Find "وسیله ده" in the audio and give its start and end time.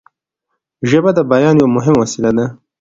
2.01-2.45